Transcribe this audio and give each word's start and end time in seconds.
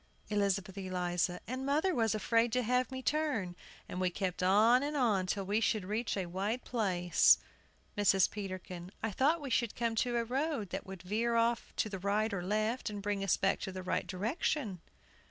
ELIZABETH 0.31 0.79
ELIZA. 0.79 1.41
And 1.45 1.63
mother 1.63 1.93
was 1.93 2.15
afraid 2.15 2.51
to 2.53 2.63
have 2.63 2.89
me 2.91 3.03
turn, 3.03 3.55
and 3.87 4.01
we 4.01 4.09
kept 4.09 4.41
on 4.41 4.81
and 4.81 4.97
on 4.97 5.27
till 5.27 5.45
we 5.45 5.59
should 5.61 5.85
reach 5.85 6.17
a 6.17 6.25
wide 6.25 6.65
place. 6.65 7.37
MRS. 7.95 8.31
PETERKIN. 8.31 8.89
I 9.03 9.11
thought 9.11 9.41
we 9.41 9.51
should 9.51 9.75
come 9.75 9.93
to 9.97 10.17
a 10.17 10.23
road 10.25 10.71
that 10.71 10.87
would 10.87 11.03
veer 11.03 11.35
off 11.35 11.71
to 11.75 11.87
the 11.87 11.99
right 11.99 12.33
or 12.33 12.41
left, 12.41 12.89
and 12.89 12.99
bring 12.99 13.23
us 13.23 13.37
back 13.37 13.59
to 13.59 13.71
the 13.71 13.83
right 13.83 14.07
direction. 14.07 14.81